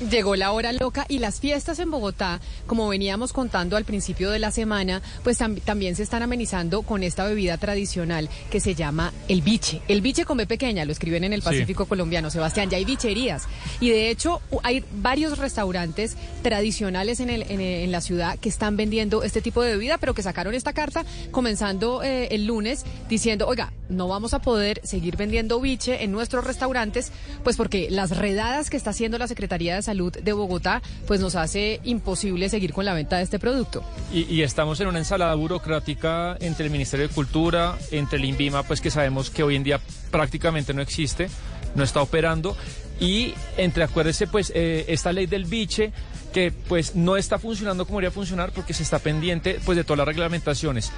Llegó 0.00 0.36
la 0.36 0.52
hora 0.52 0.72
loca 0.72 1.06
y 1.08 1.18
las 1.18 1.40
fiestas 1.40 1.80
en 1.80 1.90
Bogotá, 1.90 2.40
como 2.68 2.86
veníamos 2.86 3.32
contando 3.32 3.76
al 3.76 3.84
principio 3.84 4.30
de 4.30 4.38
la 4.38 4.52
semana, 4.52 5.02
pues 5.24 5.38
también 5.64 5.96
se 5.96 6.04
están 6.04 6.22
amenizando 6.22 6.82
con 6.82 7.02
esta 7.02 7.24
bebida 7.24 7.58
tradicional 7.58 8.28
que 8.48 8.60
se 8.60 8.76
llama 8.76 9.12
el 9.26 9.42
biche. 9.42 9.82
El 9.88 10.00
biche 10.00 10.24
con 10.24 10.36
B 10.36 10.46
pequeña, 10.46 10.84
lo 10.84 10.92
escriben 10.92 11.24
en 11.24 11.32
el 11.32 11.42
Pacífico 11.42 11.86
colombiano, 11.86 12.30
Sebastián, 12.30 12.70
ya 12.70 12.76
hay 12.76 12.84
bicherías. 12.84 13.48
Y 13.80 13.90
de 13.90 14.10
hecho 14.10 14.40
hay 14.62 14.84
varios 14.92 15.36
restaurantes 15.36 16.16
tradicionales 16.42 17.18
en, 17.18 17.30
el, 17.30 17.42
en, 17.48 17.90
la 17.90 18.00
ciudad 18.00 18.38
que 18.38 18.48
están 18.48 18.76
vendiendo 18.76 19.24
este 19.24 19.42
tipo 19.42 19.62
de 19.62 19.72
bebida, 19.72 19.98
pero 19.98 20.14
que 20.14 20.22
sacaron 20.22 20.54
esta 20.54 20.74
carta 20.74 21.04
comenzando 21.32 22.04
eh, 22.04 22.28
el 22.30 22.46
lunes 22.46 22.84
diciendo, 23.08 23.48
oiga, 23.48 23.72
no 23.88 24.08
vamos 24.08 24.34
a 24.34 24.40
poder 24.40 24.80
seguir 24.84 25.16
vendiendo 25.16 25.60
biche 25.60 26.04
en 26.04 26.12
nuestros 26.12 26.44
restaurantes, 26.44 27.12
pues 27.44 27.56
porque 27.56 27.88
las 27.90 28.16
redadas 28.16 28.70
que 28.70 28.76
está 28.76 28.90
haciendo 28.90 29.18
la 29.18 29.28
Secretaría 29.28 29.74
de 29.74 29.82
Salud 29.82 30.12
de 30.12 30.32
Bogotá, 30.32 30.82
pues 31.06 31.20
nos 31.20 31.34
hace 31.34 31.80
imposible 31.84 32.48
seguir 32.48 32.72
con 32.72 32.84
la 32.84 32.94
venta 32.94 33.16
de 33.16 33.22
este 33.22 33.38
producto. 33.38 33.82
Y, 34.12 34.42
estamos 34.42 34.80
en 34.80 34.88
una 34.88 34.98
ensalada 34.98 35.34
burocrática 35.34 36.36
entre 36.40 36.66
el 36.66 36.70
Ministerio 36.70 37.08
de 37.08 37.14
Cultura, 37.14 37.76
entre 37.90 38.18
el 38.18 38.24
INVIMA, 38.24 38.62
pues 38.62 38.80
que 38.80 38.90
sabemos 38.90 39.30
que 39.30 39.42
hoy 39.42 39.56
en 39.56 39.64
día 39.64 39.80
prácticamente 40.10 40.72
no 40.72 40.80
existe, 40.80 41.28
no 41.74 41.82
está 41.82 42.00
operando, 42.00 42.56
y 43.00 43.34
entre, 43.56 43.84
acuérdese, 43.84 44.26
pues 44.26 44.52
eh, 44.54 44.84
esta 44.88 45.12
ley 45.12 45.26
del 45.26 45.44
biche 45.44 45.92
que 46.32 46.52
pues 46.52 46.94
no 46.94 47.16
está 47.16 47.38
funcionando 47.38 47.86
como 47.86 47.98
debería 47.98 48.14
funcionar 48.14 48.52
porque 48.52 48.74
se 48.74 48.82
está 48.82 48.98
pendiente 48.98 49.60
pues 49.64 49.76
de 49.76 49.84
todas 49.84 49.98
las 49.98 50.06
reglamentaciones. 50.06 50.92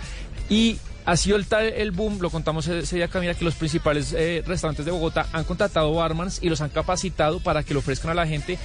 Y 0.48 0.78
ha 1.04 1.16
sido 1.16 1.36
el, 1.36 1.46
el 1.52 1.90
boom, 1.90 2.18
lo 2.20 2.30
contamos 2.30 2.66
ese 2.66 2.96
día, 2.96 3.08
Camila, 3.08 3.34
que 3.34 3.44
los 3.44 3.54
principales 3.54 4.12
eh, 4.12 4.42
restaurantes 4.46 4.84
de 4.84 4.92
Bogotá 4.92 5.26
han 5.32 5.44
contratado 5.44 5.92
barmans 5.94 6.38
y 6.42 6.48
los 6.48 6.60
han 6.60 6.70
capacitado 6.70 7.40
para 7.40 7.62
que 7.62 7.74
le 7.74 7.78
ofrezcan 7.78 8.10
a 8.10 8.14
la 8.14 8.26
gente 8.26 8.58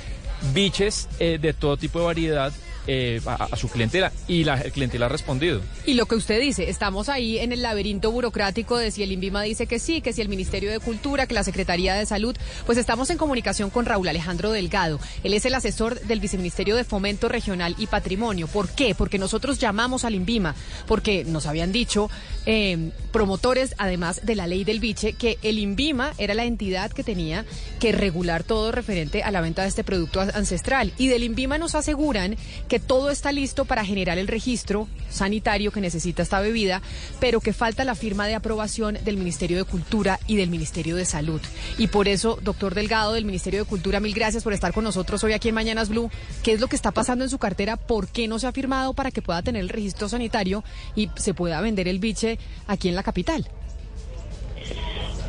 biches 0.53 1.07
eh, 1.19 1.39
de 1.41 1.53
todo 1.53 1.77
tipo 1.77 1.99
de 1.99 2.05
variedad 2.05 2.53
eh, 2.87 3.21
a, 3.25 3.55
su 3.55 3.69
clientela 3.69 4.11
y 4.27 4.43
la 4.43 4.59
clientela 4.61 5.07
ha 5.07 5.09
respondido. 5.09 5.61
Y 5.85 5.93
lo 5.95 6.05
que 6.05 6.15
usted 6.15 6.39
dice, 6.39 6.69
estamos 6.69 7.09
ahí 7.09 7.39
en 7.39 7.51
el 7.51 7.61
laberinto 7.61 8.11
burocrático 8.11 8.77
de 8.77 8.91
si 8.91 9.03
el 9.03 9.11
INVIMA 9.11 9.41
dice 9.43 9.67
que 9.67 9.79
sí, 9.79 10.01
que 10.01 10.13
si 10.13 10.21
el 10.21 10.29
Ministerio 10.29 10.71
de 10.71 10.79
Cultura, 10.79 11.27
que 11.27 11.33
la 11.33 11.43
Secretaría 11.43 11.95
de 11.95 12.05
Salud, 12.05 12.35
pues 12.65 12.77
estamos 12.77 13.09
en 13.09 13.17
comunicación 13.17 13.69
con 13.69 13.85
Raúl 13.85 14.07
Alejandro 14.07 14.51
Delgado. 14.51 14.99
Él 15.23 15.33
es 15.33 15.45
el 15.45 15.55
asesor 15.55 15.99
del 16.01 16.19
Viceministerio 16.19 16.75
de 16.75 16.83
Fomento 16.83 17.29
Regional 17.29 17.75
y 17.77 17.87
Patrimonio. 17.87 18.47
¿Por 18.47 18.69
qué? 18.69 18.95
Porque 18.95 19.17
nosotros 19.17 19.59
llamamos 19.59 20.05
al 20.05 20.15
INVIMA, 20.15 20.55
porque 20.87 21.23
nos 21.25 21.45
habían 21.45 21.71
dicho 21.71 22.09
eh, 22.45 22.91
promotores, 23.11 23.75
además 23.77 24.21
de 24.23 24.35
la 24.35 24.47
ley 24.47 24.63
del 24.63 24.79
biche, 24.79 25.13
que 25.13 25.37
el 25.41 25.59
INVIMA 25.59 26.13
era 26.17 26.33
la 26.33 26.45
entidad 26.45 26.91
que 26.91 27.03
tenía 27.03 27.45
que 27.79 27.91
regular 27.91 28.43
todo 28.43 28.71
referente 28.71 29.23
a 29.23 29.31
la 29.31 29.41
venta 29.41 29.63
de 29.63 29.69
este 29.69 29.83
producto 29.83 30.21
ancestral. 30.21 30.93
Y 30.97 31.07
del 31.07 31.23
INVIMA 31.23 31.57
nos 31.57 31.75
aseguran 31.75 32.37
que 32.67 32.74
todo 32.79 33.09
está 33.09 33.31
listo 33.31 33.65
para 33.65 33.85
generar 33.85 34.17
el 34.17 34.27
registro 34.27 34.87
sanitario 35.09 35.71
que 35.71 35.81
necesita 35.81 36.23
esta 36.23 36.39
bebida, 36.39 36.81
pero 37.19 37.39
que 37.39 37.53
falta 37.53 37.85
la 37.85 37.95
firma 37.95 38.27
de 38.27 38.35
aprobación 38.35 38.97
del 39.03 39.17
Ministerio 39.17 39.57
de 39.57 39.63
Cultura 39.63 40.19
y 40.27 40.35
del 40.35 40.49
Ministerio 40.49 40.95
de 40.95 41.05
Salud. 41.05 41.41
Y 41.77 41.87
por 41.87 42.07
eso, 42.07 42.37
doctor 42.41 42.75
Delgado 42.75 43.13
del 43.13 43.25
Ministerio 43.25 43.61
de 43.61 43.69
Cultura, 43.69 43.99
mil 43.99 44.13
gracias 44.13 44.43
por 44.43 44.53
estar 44.53 44.73
con 44.73 44.83
nosotros 44.83 45.23
hoy 45.23 45.33
aquí 45.33 45.49
en 45.49 45.55
Mañanas 45.55 45.89
Blue. 45.89 46.09
¿Qué 46.43 46.53
es 46.53 46.61
lo 46.61 46.67
que 46.67 46.75
está 46.75 46.91
pasando 46.91 47.23
en 47.23 47.29
su 47.29 47.37
cartera? 47.37 47.77
¿Por 47.77 48.07
qué 48.07 48.27
no 48.27 48.39
se 48.39 48.47
ha 48.47 48.51
firmado 48.51 48.93
para 48.93 49.11
que 49.11 49.21
pueda 49.21 49.41
tener 49.41 49.61
el 49.61 49.69
registro 49.69 50.09
sanitario 50.09 50.63
y 50.95 51.09
se 51.15 51.33
pueda 51.33 51.61
vender 51.61 51.87
el 51.87 51.99
biche 51.99 52.37
aquí 52.67 52.89
en 52.89 52.95
la 52.95 53.03
capital? 53.03 53.47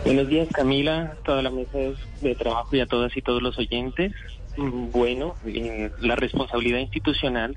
Buenos 0.05 0.29
días, 0.29 0.49
Camila, 0.53 1.17
toda 1.25 1.43
la 1.43 1.51
mesa 1.51 1.79
de 2.21 2.35
trabajo 2.37 2.77
y 2.77 2.81
a 2.81 2.87
todas 2.87 3.17
y 3.17 3.23
todos 3.23 3.43
los 3.43 3.59
oyentes. 3.59 4.13
Bueno, 4.57 5.35
eh, 5.45 5.91
la 6.01 6.17
responsabilidad 6.17 6.79
institucional 6.79 7.57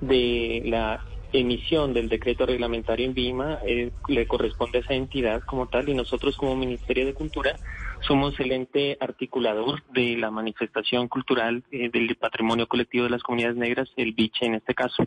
de 0.00 0.62
la 0.66 1.02
emisión 1.32 1.92
del 1.92 2.08
decreto 2.08 2.46
reglamentario 2.46 3.06
en 3.06 3.14
Vima 3.14 3.58
eh, 3.66 3.90
le 4.08 4.26
corresponde 4.26 4.78
a 4.78 4.80
esa 4.82 4.94
entidad 4.94 5.42
como 5.42 5.66
tal 5.66 5.88
y 5.88 5.94
nosotros 5.94 6.36
como 6.36 6.56
Ministerio 6.56 7.06
de 7.06 7.14
Cultura 7.14 7.56
somos 8.00 8.38
el 8.40 8.52
ente 8.52 8.96
articulador 9.00 9.82
de 9.92 10.16
la 10.16 10.30
manifestación 10.30 11.08
cultural 11.08 11.64
eh, 11.72 11.90
del 11.90 12.14
patrimonio 12.16 12.68
colectivo 12.68 13.04
de 13.04 13.10
las 13.10 13.22
comunidades 13.22 13.56
negras, 13.56 13.88
el 13.96 14.12
biche 14.12 14.46
en 14.46 14.56
este 14.56 14.74
caso. 14.74 15.04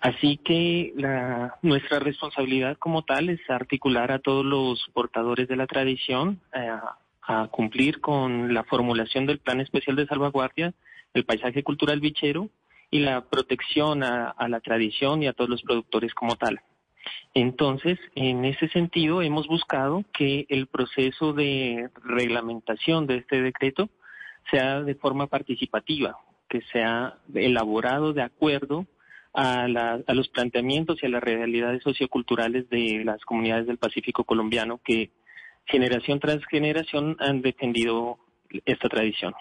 Así 0.00 0.38
que 0.38 0.94
la, 0.96 1.58
nuestra 1.60 1.98
responsabilidad 1.98 2.78
como 2.78 3.02
tal 3.02 3.28
es 3.28 3.40
articular 3.50 4.12
a 4.12 4.18
todos 4.18 4.46
los 4.46 4.88
portadores 4.94 5.46
de 5.46 5.56
la 5.56 5.66
tradición, 5.66 6.40
a 7.30 7.46
cumplir 7.46 8.00
con 8.00 8.52
la 8.52 8.64
formulación 8.64 9.24
del 9.24 9.38
Plan 9.38 9.60
Especial 9.60 9.94
de 9.94 10.06
Salvaguardia, 10.06 10.74
el 11.14 11.24
paisaje 11.24 11.62
cultural 11.62 12.00
bichero 12.00 12.50
y 12.90 12.98
la 12.98 13.20
protección 13.20 14.02
a, 14.02 14.34
la 14.48 14.58
tradición 14.58 15.22
y 15.22 15.28
a 15.28 15.32
todos 15.32 15.48
los 15.48 15.62
productores 15.62 16.12
como 16.12 16.34
tal. 16.34 16.60
Entonces, 17.32 18.00
en 18.16 18.44
ese 18.44 18.66
sentido, 18.70 19.22
hemos 19.22 19.46
buscado 19.46 20.04
que 20.12 20.46
el 20.48 20.66
proceso 20.66 21.32
de 21.32 21.88
reglamentación 22.02 23.06
de 23.06 23.18
este 23.18 23.40
decreto 23.40 23.88
sea 24.50 24.80
de 24.82 24.96
forma 24.96 25.28
participativa, 25.28 26.18
que 26.48 26.62
sea 26.72 27.18
elaborado 27.32 28.12
de 28.12 28.22
acuerdo 28.22 28.86
a, 29.32 29.66
a, 29.66 30.14
los 30.14 30.28
planteamientos 30.30 31.00
y 31.00 31.06
a 31.06 31.10
las 31.10 31.22
realidades 31.22 31.84
socioculturales 31.84 32.68
de 32.70 33.04
las 33.04 33.24
comunidades 33.24 33.68
del 33.68 33.78
Pacífico 33.78 34.24
colombiano 34.24 34.80
que 34.82 35.12
generación 35.70 36.20
tras 36.20 36.44
generación 36.46 37.16
han 37.20 37.42
defendido 37.42 38.18
esta 38.66 38.88
tradición. 38.88 39.34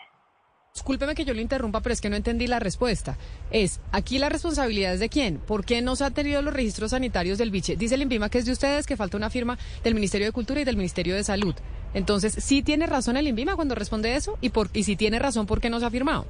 Discúlpeme 0.73 1.16
que 1.16 1.25
yo 1.25 1.34
lo 1.34 1.41
interrumpa, 1.41 1.81
pero 1.81 1.94
es 1.94 2.00
que 2.00 2.09
no 2.09 2.16
entendí 2.16 2.47
la 2.47 2.59
respuesta. 2.59 3.17
Es, 3.51 3.81
aquí 3.91 4.19
la 4.19 4.29
responsabilidad 4.29 4.94
es 4.94 5.00
de 5.00 5.09
quién? 5.09 5.39
¿Por 5.39 5.66
qué 5.66 5.81
no 5.81 5.95
se 5.95 6.06
han 6.06 6.13
tenido 6.13 6.41
los 6.41 6.53
registros 6.53 6.91
sanitarios 6.91 7.38
del 7.38 7.51
biche? 7.51 7.75
Dice 7.75 7.95
el 7.95 8.03
INVIMA 8.03 8.29
que 8.29 8.38
es 8.38 8.45
de 8.45 8.51
ustedes, 8.51 8.85
que 8.85 8.95
falta 8.95 9.18
una 9.18 9.29
firma 9.29 9.57
del 9.84 9.95
Ministerio 9.95 10.28
de 10.28 10.31
Cultura 10.31 10.62
y 10.62 10.63
del 10.63 10.78
Ministerio 10.78 11.16
de 11.16 11.23
Salud. 11.23 11.56
Entonces, 11.94 12.34
¿sí 12.34 12.62
tiene 12.62 12.85
razón 12.85 13.18
el 13.18 13.28
INVIMA 13.28 13.56
cuando 13.56 13.73
responde 13.73 14.16
eso? 14.16 14.38
¿Y, 14.41 14.50
por, 14.50 14.69
y 14.73 14.84
si 14.84 14.95
tiene 14.95 15.18
razón, 15.18 15.47
por 15.47 15.59
qué 15.59 15.69
no 15.69 15.79
se 15.79 15.88
ha 15.88 15.89
firmado? 15.89 16.25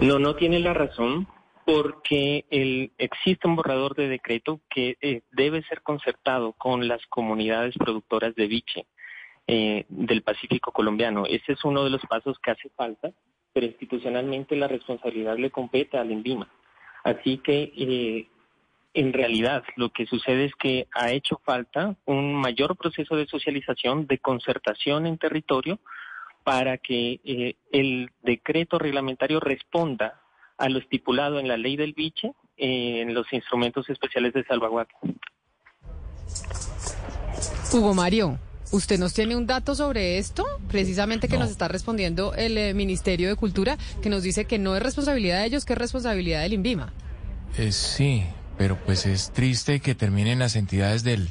No, 0.00 0.18
no 0.18 0.36
tiene 0.36 0.60
la 0.60 0.72
razón 0.72 1.26
porque 1.66 2.44
el, 2.48 2.92
existe 2.96 3.48
un 3.48 3.56
borrador 3.56 3.96
de 3.96 4.06
decreto 4.06 4.60
que 4.70 4.96
eh, 5.00 5.22
debe 5.32 5.64
ser 5.64 5.82
concertado 5.82 6.52
con 6.52 6.86
las 6.86 7.04
comunidades 7.08 7.74
productoras 7.76 8.36
de 8.36 8.46
biche 8.46 8.86
eh, 9.48 9.84
del 9.88 10.22
Pacífico 10.22 10.70
colombiano. 10.70 11.26
Ese 11.26 11.54
es 11.54 11.64
uno 11.64 11.82
de 11.82 11.90
los 11.90 12.02
pasos 12.02 12.38
que 12.38 12.52
hace 12.52 12.68
falta, 12.76 13.10
pero 13.52 13.66
institucionalmente 13.66 14.54
la 14.54 14.68
responsabilidad 14.68 15.36
le 15.38 15.50
compete 15.50 15.98
al 15.98 16.12
INVIMA. 16.12 16.48
Así 17.02 17.38
que 17.38 17.72
eh, 17.76 18.28
en 18.94 19.12
realidad 19.12 19.64
lo 19.74 19.90
que 19.90 20.06
sucede 20.06 20.44
es 20.44 20.54
que 20.54 20.86
ha 20.92 21.10
hecho 21.10 21.40
falta 21.44 21.96
un 22.04 22.32
mayor 22.32 22.76
proceso 22.76 23.16
de 23.16 23.26
socialización, 23.26 24.06
de 24.06 24.18
concertación 24.18 25.04
en 25.04 25.18
territorio, 25.18 25.80
para 26.44 26.78
que 26.78 27.56
el 27.72 28.10
decreto 28.22 28.78
reglamentario 28.78 29.40
responda 29.40 30.20
a 30.58 30.68
lo 30.68 30.78
estipulado 30.78 31.38
en 31.38 31.48
la 31.48 31.56
ley 31.56 31.76
del 31.76 31.92
biche 31.92 32.32
en 32.56 33.12
los 33.14 33.30
instrumentos 33.32 33.88
especiales 33.90 34.32
de 34.32 34.44
salvaguardia. 34.44 34.96
Hugo 37.72 37.94
Mario, 37.94 38.38
¿usted 38.72 38.98
nos 38.98 39.12
tiene 39.12 39.36
un 39.36 39.46
dato 39.46 39.74
sobre 39.74 40.18
esto? 40.18 40.44
Precisamente 40.68 41.28
que 41.28 41.36
nos 41.36 41.50
está 41.50 41.68
respondiendo 41.68 42.34
el 42.34 42.56
eh, 42.56 42.74
Ministerio 42.74 43.28
de 43.28 43.36
Cultura, 43.36 43.76
que 44.00 44.08
nos 44.08 44.22
dice 44.22 44.46
que 44.46 44.58
no 44.58 44.74
es 44.76 44.82
responsabilidad 44.82 45.40
de 45.40 45.46
ellos, 45.46 45.64
que 45.64 45.74
es 45.74 45.78
responsabilidad 45.78 46.42
del 46.42 46.54
INVIMA. 46.54 46.92
Eh, 47.58 47.72
sí, 47.72 48.24
pero 48.56 48.76
pues 48.76 49.06
es 49.06 49.32
triste 49.32 49.80
que 49.80 49.94
terminen 49.94 50.38
las 50.38 50.56
entidades 50.56 51.02
del, 51.04 51.28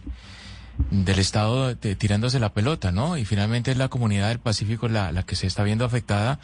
del 0.91 1.19
Estado 1.19 1.75
tirándose 1.75 2.39
la 2.39 2.53
pelota, 2.53 2.91
¿no? 2.91 3.17
Y 3.17 3.25
finalmente 3.25 3.71
es 3.71 3.77
la 3.77 3.89
comunidad 3.89 4.29
del 4.29 4.39
Pacífico 4.39 4.87
la, 4.87 5.11
la 5.11 5.23
que 5.23 5.35
se 5.35 5.47
está 5.47 5.63
viendo 5.63 5.85
afectada 5.85 6.39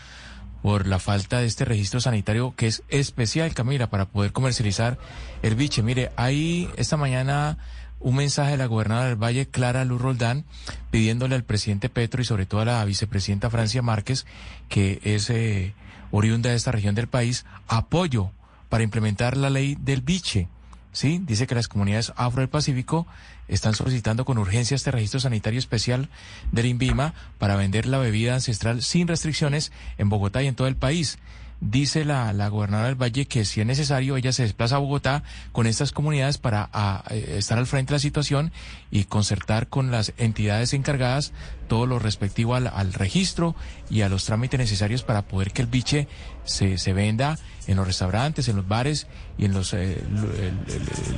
por 0.61 0.87
la 0.87 0.99
falta 0.99 1.39
de 1.39 1.45
este 1.45 1.65
registro 1.65 1.99
sanitario 1.99 2.53
que 2.55 2.67
es 2.67 2.83
especial, 2.89 3.53
Camila, 3.53 3.89
para 3.89 4.05
poder 4.05 4.31
comercializar 4.31 4.97
el 5.41 5.55
biche. 5.55 5.83
Mire, 5.83 6.11
hay 6.15 6.69
esta 6.77 6.97
mañana 6.97 7.57
un 7.99 8.15
mensaje 8.15 8.51
de 8.51 8.57
la 8.57 8.65
gobernadora 8.65 9.07
del 9.07 9.21
Valle, 9.21 9.47
Clara 9.47 9.85
Luz 9.85 10.01
Roldán, 10.01 10.45
pidiéndole 10.89 11.35
al 11.35 11.43
presidente 11.43 11.89
Petro 11.89 12.21
y 12.21 12.25
sobre 12.25 12.45
todo 12.45 12.61
a 12.61 12.65
la 12.65 12.85
vicepresidenta 12.85 13.49
Francia 13.49 13.81
Márquez, 13.81 14.25
que 14.69 14.99
es 15.03 15.29
eh, 15.29 15.73
oriunda 16.11 16.49
de 16.49 16.55
esta 16.55 16.71
región 16.71 16.95
del 16.95 17.07
país, 17.07 17.45
apoyo 17.67 18.31
para 18.69 18.83
implementar 18.83 19.37
la 19.37 19.49
ley 19.49 19.77
del 19.79 20.01
biche. 20.01 20.47
Sí, 20.91 21.21
dice 21.25 21.47
que 21.47 21.55
las 21.55 21.69
comunidades 21.69 22.11
afro 22.17 22.41
del 22.41 22.49
Pacífico 22.49 23.07
están 23.47 23.75
solicitando 23.75 24.25
con 24.25 24.37
urgencia 24.37 24.75
este 24.75 24.91
registro 24.91 25.19
sanitario 25.19 25.59
especial 25.59 26.09
del 26.51 26.65
INVIMA 26.65 27.13
para 27.37 27.55
vender 27.55 27.85
la 27.85 27.97
bebida 27.97 28.33
ancestral 28.33 28.81
sin 28.81 29.07
restricciones 29.07 29.71
en 29.97 30.09
Bogotá 30.09 30.43
y 30.43 30.47
en 30.47 30.55
todo 30.55 30.67
el 30.67 30.75
país. 30.75 31.17
Dice 31.61 32.05
la, 32.05 32.33
la 32.33 32.49
gobernadora 32.49 32.87
del 32.87 33.01
Valle 33.01 33.27
que 33.27 33.45
si 33.45 33.61
es 33.61 33.67
necesario 33.67 34.17
ella 34.17 34.33
se 34.33 34.43
desplaza 34.43 34.75
a 34.75 34.79
Bogotá 34.79 35.23
con 35.51 35.67
estas 35.67 35.91
comunidades 35.91 36.39
para 36.39 36.69
eh, 37.11 37.35
estar 37.37 37.57
al 37.57 37.67
frente 37.67 37.91
de 37.91 37.95
la 37.95 37.99
situación 37.99 38.51
y 38.89 39.05
concertar 39.05 39.67
con 39.67 39.91
las 39.91 40.13
entidades 40.17 40.73
encargadas 40.73 41.33
todo 41.67 41.85
lo 41.85 41.99
respectivo 41.99 42.55
al, 42.55 42.93
registro 42.93 43.55
y 43.89 44.01
a 44.01 44.09
los 44.09 44.25
trámites 44.25 44.59
necesarios 44.59 45.03
para 45.03 45.21
poder 45.21 45.51
que 45.51 45.61
el 45.61 45.69
biche 45.69 46.07
se, 46.43 46.77
se 46.77 46.91
venda 46.91 47.39
en 47.67 47.77
los 47.77 47.87
restaurantes, 47.87 48.49
en 48.49 48.57
los 48.57 48.67
bares 48.67 49.07
y 49.37 49.45
en 49.45 49.53
los 49.53 49.73
eh, 49.73 50.03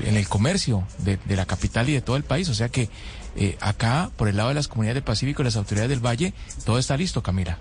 en 0.05 0.15
el 0.15 0.27
comercio 0.27 0.85
de, 0.99 1.17
de, 1.25 1.35
la 1.35 1.47
capital 1.47 1.89
y 1.89 1.93
de 1.93 2.01
todo 2.01 2.17
el 2.17 2.23
país. 2.23 2.49
O 2.49 2.53
sea 2.53 2.69
que 2.69 2.89
eh, 3.35 3.57
acá, 3.61 4.11
por 4.15 4.27
el 4.27 4.37
lado 4.37 4.49
de 4.49 4.55
las 4.55 4.67
comunidades 4.67 4.95
del 4.95 5.03
Pacífico 5.03 5.41
y 5.41 5.45
las 5.45 5.55
autoridades 5.55 5.89
del 5.89 6.05
Valle, 6.05 6.33
todo 6.65 6.77
está 6.77 6.97
listo, 6.97 7.23
Camila. 7.23 7.57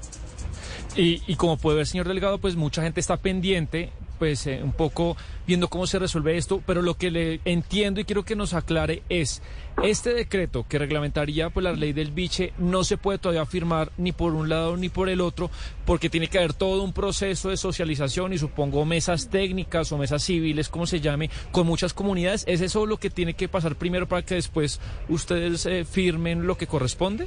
Y, 0.97 1.23
y 1.27 1.37
como 1.37 1.57
puede 1.57 1.79
ver, 1.79 1.87
señor 1.87 2.09
Delgado, 2.09 2.39
pues 2.39 2.57
mucha 2.57 2.83
gente 2.83 3.01
está 3.01 3.17
pendiente 3.17 3.91
pues 4.23 4.47
eh, 4.47 4.61
un 4.63 4.71
poco 4.71 5.17
viendo 5.49 5.67
cómo 5.67 5.85
se 5.85 5.99
resuelve 5.99 6.37
esto, 6.37 6.63
pero 6.65 6.81
lo 6.81 6.95
que 6.95 7.11
le 7.11 7.41
entiendo 7.45 7.99
y 7.99 8.05
quiero 8.05 8.25
que 8.25 8.37
nos 8.37 8.55
aclare 8.55 9.03
es, 9.09 9.43
este 9.83 10.15
decreto 10.15 10.65
que 10.69 10.79
reglamentaría 10.79 11.51
pues 11.51 11.65
la 11.65 11.73
ley 11.73 11.93
del 11.93 12.13
biche 12.13 12.53
no 12.57 12.85
se 12.85 12.99
puede 12.99 13.19
todavía 13.19 13.45
firmar 13.47 13.91
ni 13.97 14.13
por 14.13 14.35
un 14.35 14.49
lado 14.49 14.77
ni 14.77 14.91
por 14.91 15.09
el 15.09 15.21
otro, 15.21 15.51
porque 15.85 16.09
tiene 16.09 16.29
que 16.29 16.39
haber 16.39 16.55
todo 16.55 16.85
un 16.85 16.93
proceso 16.93 17.49
de 17.51 17.57
socialización 17.57 18.33
y 18.33 18.39
supongo 18.39 18.85
mesas 18.85 19.29
técnicas 19.29 19.91
o 19.91 19.99
mesas 19.99 20.23
civiles, 20.23 20.69
como 20.69 20.87
se 20.87 21.01
llame, 21.01 21.29
con 21.51 21.67
muchas 21.67 21.93
comunidades. 21.93 22.45
¿Es 22.47 22.61
eso 22.61 22.87
lo 22.87 22.99
que 22.99 23.11
tiene 23.11 23.35
que 23.35 23.49
pasar 23.49 23.75
primero 23.75 24.07
para 24.07 24.23
que 24.23 24.37
después 24.37 24.79
ustedes 25.09 25.67
eh, 25.67 25.85
firmen 25.85 26.47
lo 26.47 26.57
que 26.57 26.69
corresponde? 26.69 27.27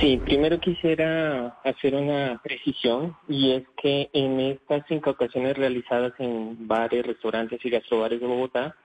Sí, 0.00 0.18
primero 0.18 0.60
quisiera 0.60 1.58
hacer 1.64 1.94
una 1.94 2.38
precisión 2.42 3.16
y 3.28 3.52
es 3.52 3.64
que 3.80 4.10
en 4.12 4.40
estas 4.40 4.90
incautaciones 4.90 5.56
realizadas 5.56 6.12
en 6.18 6.68
bares, 6.68 7.06
restaurantes 7.06 7.64
y 7.64 7.70
gastrobares 7.70 8.20
de 8.20 8.26
Bogotá 8.26 8.76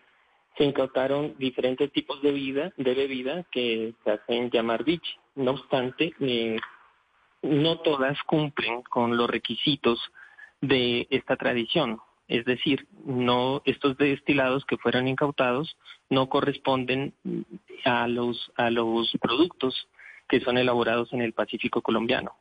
se 0.58 0.64
incautaron 0.64 1.36
diferentes 1.38 1.92
tipos 1.92 2.22
de 2.22 2.32
vida, 2.32 2.72
de 2.78 2.94
bebida 2.94 3.46
que 3.52 3.94
se 4.04 4.12
hacen 4.12 4.50
llamar 4.52 4.86
biche. 4.86 5.12
No 5.36 5.52
obstante, 5.52 6.14
eh, 6.22 6.58
no 7.42 7.80
todas 7.80 8.18
cumplen 8.24 8.82
con 8.84 9.18
los 9.18 9.30
requisitos 9.30 10.00
de 10.62 11.08
esta 11.10 11.36
tradición. 11.36 12.00
Es 12.30 12.46
decir, 12.46 12.88
no 13.04 13.62
estos 13.66 13.98
destilados 13.98 14.64
que 14.66 14.78
fueron 14.78 15.10
incautados 15.10 15.76
no 16.10 16.30
corresponden 16.30 17.14
a 17.84 18.08
los 18.08 18.52
a 18.56 18.70
los 18.70 19.12
productos 19.20 19.88
que 20.32 20.40
son 20.40 20.58
elaborados 20.58 21.12
en 21.12 21.22
el 21.22 21.34
Pacífico 21.34 21.82
colombiano. 21.82 22.32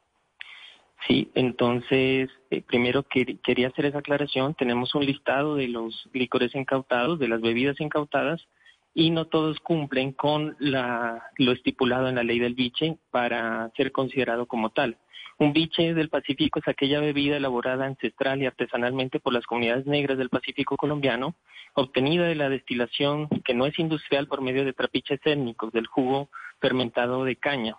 Sí, 1.08 1.28
entonces, 1.34 2.30
eh, 2.50 2.62
primero 2.62 3.02
quería 3.02 3.66
hacer 3.66 3.86
esa 3.86 3.98
aclaración. 3.98 4.54
Tenemos 4.54 4.94
un 4.94 5.04
listado 5.04 5.56
de 5.56 5.66
los 5.66 6.08
licores 6.12 6.54
incautados, 6.54 7.18
de 7.18 7.26
las 7.26 7.40
bebidas 7.40 7.80
incautadas, 7.80 8.46
y 8.94 9.10
no 9.10 9.24
todos 9.24 9.58
cumplen 9.58 10.12
con 10.12 10.54
la, 10.60 11.30
lo 11.36 11.50
estipulado 11.50 12.08
en 12.08 12.14
la 12.14 12.22
ley 12.22 12.38
del 12.38 12.54
biche 12.54 12.96
para 13.10 13.70
ser 13.76 13.90
considerado 13.90 14.46
como 14.46 14.70
tal. 14.70 14.96
Un 15.38 15.52
biche 15.52 15.92
del 15.94 16.10
Pacífico 16.10 16.60
es 16.60 16.68
aquella 16.68 17.00
bebida 17.00 17.38
elaborada 17.38 17.86
ancestral 17.86 18.40
y 18.40 18.46
artesanalmente 18.46 19.18
por 19.18 19.32
las 19.32 19.46
comunidades 19.46 19.86
negras 19.86 20.16
del 20.16 20.28
Pacífico 20.28 20.76
colombiano, 20.76 21.34
obtenida 21.74 22.26
de 22.26 22.36
la 22.36 22.48
destilación 22.48 23.26
que 23.44 23.54
no 23.54 23.66
es 23.66 23.76
industrial 23.80 24.28
por 24.28 24.42
medio 24.42 24.64
de 24.64 24.74
trapiches 24.74 25.18
étnicos 25.24 25.72
del 25.72 25.88
jugo 25.88 26.28
fermentado 26.60 27.24
de 27.24 27.36
caña. 27.36 27.76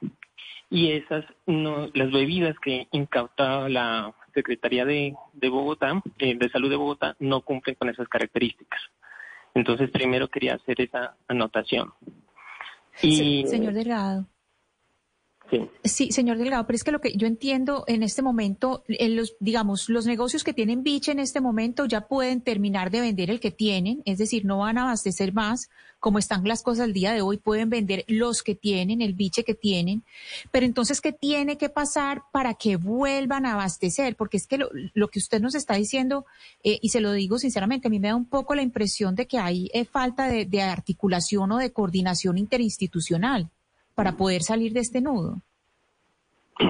Y 0.69 0.91
esas, 0.91 1.25
no, 1.45 1.89
las 1.93 2.11
bebidas 2.11 2.55
que 2.59 2.87
incautaba 2.91 3.67
la 3.67 4.13
Secretaría 4.33 4.85
de, 4.85 5.13
Bogotá, 5.49 6.01
eh, 6.19 6.35
de 6.37 6.49
Salud 6.49 6.69
de 6.69 6.77
Bogotá, 6.77 7.15
no 7.19 7.41
cumplen 7.41 7.75
con 7.75 7.89
esas 7.89 8.07
características. 8.07 8.79
Entonces, 9.53 9.89
primero 9.91 10.29
quería 10.29 10.55
hacer 10.55 10.79
esa 10.79 11.15
anotación. 11.27 11.91
Y, 13.01 13.45
señor 13.47 13.73
Delgado. 13.73 14.25
Sí. 15.83 16.11
señor 16.11 16.37
Delgado, 16.37 16.65
pero 16.65 16.75
es 16.75 16.83
que 16.83 16.91
lo 16.91 17.01
que 17.01 17.13
yo 17.17 17.27
entiendo 17.27 17.83
en 17.87 18.03
este 18.03 18.21
momento, 18.21 18.83
en 18.87 19.17
los, 19.17 19.35
digamos, 19.39 19.89
los 19.89 20.05
negocios 20.05 20.43
que 20.45 20.53
tienen 20.53 20.83
biche 20.83 21.11
en 21.11 21.19
este 21.19 21.41
momento 21.41 21.85
ya 21.85 22.07
pueden 22.07 22.39
terminar 22.41 22.89
de 22.89 23.01
vender 23.01 23.29
el 23.29 23.41
que 23.41 23.51
tienen, 23.51 24.01
es 24.05 24.17
decir, 24.17 24.45
no 24.45 24.59
van 24.59 24.77
a 24.77 24.83
abastecer 24.83 25.33
más, 25.33 25.69
como 25.99 26.19
están 26.19 26.43
las 26.45 26.63
cosas 26.63 26.85
el 26.85 26.93
día 26.93 27.11
de 27.11 27.21
hoy, 27.21 27.37
pueden 27.37 27.69
vender 27.69 28.05
los 28.07 28.43
que 28.43 28.55
tienen, 28.55 29.01
el 29.01 29.13
biche 29.13 29.43
que 29.43 29.53
tienen, 29.53 30.03
pero 30.51 30.65
entonces, 30.65 31.01
¿qué 31.01 31.11
tiene 31.11 31.57
que 31.57 31.69
pasar 31.69 32.23
para 32.31 32.53
que 32.53 32.77
vuelvan 32.77 33.45
a 33.45 33.53
abastecer? 33.53 34.15
Porque 34.15 34.37
es 34.37 34.47
que 34.47 34.57
lo, 34.57 35.07
que 35.09 35.19
usted 35.19 35.41
nos 35.41 35.53
está 35.53 35.75
diciendo, 35.75 36.25
eh, 36.63 36.79
y 36.81 36.89
se 36.89 37.01
lo 37.01 37.11
digo 37.11 37.37
sinceramente, 37.37 37.87
a 37.87 37.91
mí 37.91 37.99
me 37.99 38.07
da 38.07 38.15
un 38.15 38.25
poco 38.25 38.55
la 38.55 38.61
impresión 38.61 39.15
de 39.15 39.27
que 39.27 39.37
hay 39.37 39.69
eh, 39.73 39.83
falta 39.83 40.27
de 40.29 40.61
articulación 40.61 41.51
o 41.51 41.57
de 41.57 41.73
coordinación 41.73 42.37
interinstitucional 42.37 43.49
para 44.01 44.17
poder 44.17 44.41
salir 44.41 44.73
de 44.73 44.79
este 44.79 44.99
nudo? 44.99 45.43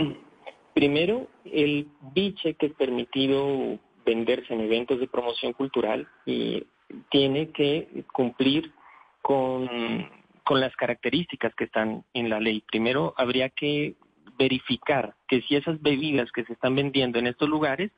Primero, 0.73 1.29
el 1.45 1.87
biche 2.13 2.55
que 2.55 2.65
es 2.65 2.73
permitido 2.73 3.79
venderse 4.05 4.53
en 4.53 4.59
eventos 4.59 4.99
de 4.99 5.07
promoción 5.07 5.53
cultural 5.53 6.09
y 6.25 6.67
tiene 7.09 7.51
que 7.51 8.03
cumplir 8.11 8.73
con, 9.21 9.69
con 10.43 10.59
las 10.59 10.75
características 10.75 11.55
que 11.55 11.63
están 11.63 12.03
en 12.13 12.29
la 12.29 12.41
ley. 12.41 12.65
Primero, 12.69 13.13
habría 13.15 13.47
que 13.47 13.95
verificar 14.37 15.15
que 15.29 15.41
si 15.43 15.55
esas 15.55 15.81
bebidas 15.81 16.33
que 16.33 16.43
se 16.43 16.51
están 16.51 16.75
vendiendo 16.75 17.17
en 17.17 17.27
estos 17.27 17.47
lugares 17.47 17.91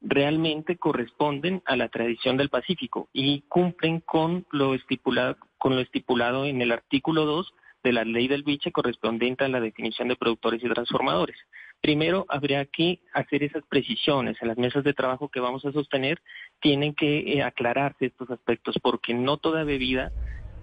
realmente 0.00 0.78
corresponden 0.78 1.62
a 1.66 1.76
la 1.76 1.90
tradición 1.90 2.38
del 2.38 2.48
Pacífico 2.48 3.10
y 3.12 3.42
cumplen 3.50 4.00
con 4.00 4.46
lo 4.50 4.72
estipulado, 4.72 5.36
con 5.58 5.76
lo 5.76 5.82
estipulado 5.82 6.46
en 6.46 6.62
el 6.62 6.72
artículo 6.72 7.26
2 7.26 7.52
de 7.82 7.92
la 7.92 8.04
ley 8.04 8.28
del 8.28 8.42
biche 8.42 8.72
correspondiente 8.72 9.44
a 9.44 9.48
la 9.48 9.60
definición 9.60 10.08
de 10.08 10.16
productores 10.16 10.62
y 10.62 10.68
transformadores. 10.68 11.36
Primero, 11.80 12.26
habría 12.28 12.64
que 12.66 13.00
hacer 13.12 13.42
esas 13.42 13.64
precisiones 13.68 14.36
en 14.40 14.48
las 14.48 14.58
mesas 14.58 14.84
de 14.84 14.94
trabajo 14.94 15.28
que 15.28 15.40
vamos 15.40 15.64
a 15.64 15.72
sostener. 15.72 16.20
Tienen 16.60 16.94
que 16.94 17.32
eh, 17.32 17.42
aclararse 17.42 18.06
estos 18.06 18.30
aspectos 18.30 18.76
porque 18.80 19.14
no 19.14 19.36
toda 19.36 19.64
bebida 19.64 20.12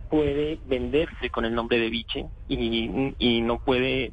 puede 0.10 0.60
venderse 0.66 1.30
con 1.30 1.45
el 1.45 1.54
nombre 1.54 1.77
de 1.77 1.89
biche 1.89 2.25
y, 2.48 3.13
y 3.19 3.42
no 3.42 3.60
puede 3.60 4.12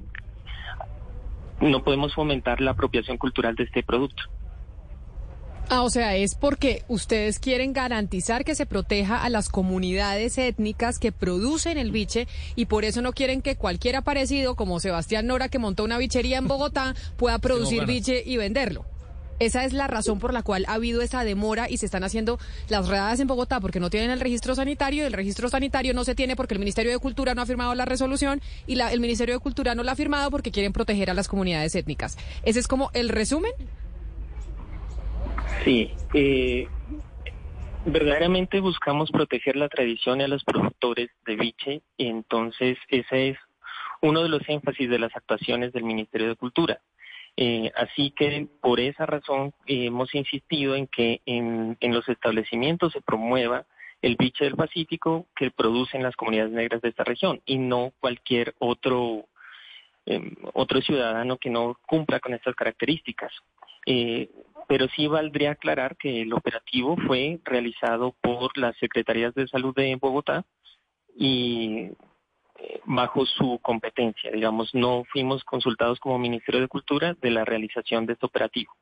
no 1.60 1.82
podemos 1.82 2.14
fomentar 2.14 2.60
la 2.60 2.72
apropiación 2.72 3.16
cultural 3.16 3.54
de 3.54 3.64
este 3.64 3.82
producto. 3.82 4.24
Ah, 5.68 5.82
o 5.82 5.90
sea, 5.90 6.14
es 6.14 6.36
porque 6.36 6.84
ustedes 6.86 7.40
quieren 7.40 7.72
garantizar 7.72 8.44
que 8.44 8.54
se 8.54 8.66
proteja 8.66 9.24
a 9.24 9.28
las 9.30 9.48
comunidades 9.48 10.38
étnicas 10.38 11.00
que 11.00 11.10
producen 11.10 11.76
el 11.76 11.90
biche 11.90 12.28
y 12.54 12.66
por 12.66 12.84
eso 12.84 13.02
no 13.02 13.12
quieren 13.12 13.42
que 13.42 13.56
cualquier 13.56 13.96
aparecido 13.96 14.54
como 14.54 14.78
Sebastián 14.78 15.26
Nora 15.26 15.48
que 15.48 15.58
montó 15.58 15.82
una 15.82 15.98
bichería 15.98 16.38
en 16.38 16.46
Bogotá 16.46 16.94
pueda 17.16 17.40
producir 17.40 17.84
biche 17.84 18.22
y 18.24 18.36
venderlo. 18.36 18.84
Esa 19.40 19.64
es 19.64 19.72
la 19.72 19.88
razón 19.88 20.20
por 20.20 20.32
la 20.32 20.44
cual 20.44 20.64
ha 20.68 20.74
habido 20.74 21.02
esa 21.02 21.24
demora 21.24 21.68
y 21.68 21.78
se 21.78 21.86
están 21.86 22.04
haciendo 22.04 22.38
las 22.68 22.86
redadas 22.86 23.18
en 23.18 23.26
Bogotá 23.26 23.58
porque 23.58 23.80
no 23.80 23.90
tienen 23.90 24.10
el 24.10 24.20
registro 24.20 24.54
sanitario 24.54 25.02
y 25.02 25.06
el 25.06 25.12
registro 25.12 25.48
sanitario 25.48 25.94
no 25.94 26.04
se 26.04 26.14
tiene 26.14 26.36
porque 26.36 26.54
el 26.54 26.60
Ministerio 26.60 26.92
de 26.92 26.98
Cultura 26.98 27.34
no 27.34 27.42
ha 27.42 27.46
firmado 27.46 27.74
la 27.74 27.84
resolución 27.84 28.40
y 28.68 28.80
el 28.80 29.00
Ministerio 29.00 29.34
de 29.34 29.40
Cultura 29.40 29.74
no 29.74 29.82
la 29.82 29.92
ha 29.92 29.96
firmado 29.96 30.30
porque 30.30 30.52
quieren 30.52 30.72
proteger 30.72 31.10
a 31.10 31.14
las 31.14 31.26
comunidades 31.26 31.74
étnicas. 31.74 32.16
Ese 32.44 32.60
es 32.60 32.68
como 32.68 32.90
el 32.94 33.08
resumen. 33.08 33.52
Sí, 35.64 35.92
eh, 36.12 36.68
verdaderamente 37.84 38.60
buscamos 38.60 39.10
proteger 39.10 39.56
la 39.56 39.68
tradición 39.68 40.20
y 40.20 40.24
a 40.24 40.28
los 40.28 40.44
productores 40.44 41.10
de 41.24 41.36
biche 41.36 41.82
y 41.96 42.08
entonces 42.08 42.78
ese 42.88 43.30
es 43.30 43.38
uno 44.02 44.22
de 44.22 44.28
los 44.28 44.42
énfasis 44.48 44.90
de 44.90 44.98
las 44.98 45.14
actuaciones 45.16 45.72
del 45.72 45.84
Ministerio 45.84 46.28
de 46.28 46.36
Cultura. 46.36 46.80
Eh, 47.36 47.70
así 47.76 48.12
que 48.12 48.48
por 48.62 48.80
esa 48.80 49.04
razón 49.04 49.52
hemos 49.66 50.14
insistido 50.14 50.74
en 50.74 50.86
que 50.86 51.20
en, 51.26 51.76
los 51.82 52.08
establecimientos 52.08 52.92
se 52.92 53.02
promueva 53.02 53.66
el 54.00 54.16
biche 54.16 54.44
del 54.44 54.56
Pacífico 54.56 55.26
que 55.36 55.50
producen 55.50 56.02
las 56.02 56.16
comunidades 56.16 56.52
negras 56.52 56.80
de 56.80 56.88
esta 56.88 57.04
región 57.04 57.42
y 57.44 57.58
no 57.58 57.92
cualquier 58.00 58.54
otro 58.58 59.26
em, 60.06 60.34
otro 60.54 60.80
ciudadano 60.80 61.36
que 61.36 61.50
no 61.50 61.76
cumpla 61.86 62.20
con 62.20 62.34
estas 62.34 62.54
características. 62.54 63.32
Eh, 63.86 64.30
pero 64.68 64.88
sí 64.88 65.06
valdría 65.06 65.52
aclarar 65.52 65.96
que 65.96 66.22
el 66.22 66.32
operativo 66.32 66.96
fue 67.06 67.38
realizado 67.44 68.14
por 68.20 68.56
las 68.58 68.76
Secretarías 68.78 69.34
de 69.34 69.46
Salud 69.46 69.74
de 69.74 69.94
Bogotá 69.96 70.44
y 71.16 71.90
eh, 72.58 72.80
bajo 72.84 73.24
su 73.26 73.58
competencia, 73.62 74.30
digamos, 74.30 74.74
no 74.74 75.04
fuimos 75.12 75.44
consultados 75.44 76.00
como 76.00 76.18
Ministerio 76.18 76.60
de 76.60 76.68
Cultura 76.68 77.14
de 77.20 77.30
la 77.30 77.44
realización 77.44 78.06
de 78.06 78.14
este 78.14 78.26
operativo. 78.26 78.72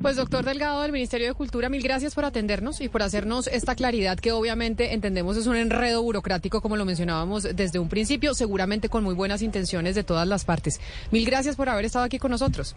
Pues 0.00 0.16
doctor 0.16 0.46
Delgado 0.46 0.80
del 0.80 0.92
Ministerio 0.92 1.28
de 1.28 1.34
Cultura, 1.34 1.68
mil 1.68 1.82
gracias 1.82 2.14
por 2.14 2.24
atendernos 2.24 2.80
y 2.80 2.88
por 2.88 3.02
hacernos 3.02 3.46
esta 3.48 3.74
claridad 3.74 4.18
que 4.18 4.32
obviamente 4.32 4.94
entendemos 4.94 5.36
es 5.36 5.46
un 5.46 5.56
enredo 5.56 6.02
burocrático 6.02 6.62
como 6.62 6.76
lo 6.76 6.86
mencionábamos 6.86 7.42
desde 7.42 7.78
un 7.78 7.90
principio, 7.90 8.32
seguramente 8.32 8.88
con 8.88 9.04
muy 9.04 9.14
buenas 9.14 9.42
intenciones 9.42 9.94
de 9.94 10.02
todas 10.02 10.26
las 10.26 10.46
partes. 10.46 10.80
Mil 11.10 11.26
gracias 11.26 11.56
por 11.56 11.68
haber 11.68 11.84
estado 11.84 12.06
aquí 12.06 12.18
con 12.18 12.30
nosotros. 12.30 12.74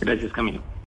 Gracias, 0.00 0.32
Camilo. 0.32 0.62